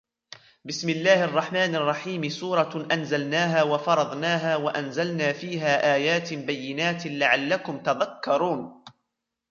بِسْمِ 0.65 0.89
اللَّهِ 0.89 1.23
الرَّحْمَنِ 1.23 1.75
الرَّحِيمِ 1.75 2.29
سُورَةٌ 2.29 2.87
أَنْزَلْنَاهَا 2.91 3.63
وَفَرَضْنَاهَا 3.63 4.55
وَأَنْزَلْنَا 4.55 5.33
فِيهَا 5.33 5.95
آيَاتٍ 5.95 6.33
بَيِّنَاتٍ 6.33 7.07
لَعَلَّكُمْ 7.07 7.83
تَذَكَّرُونَ 7.83 8.81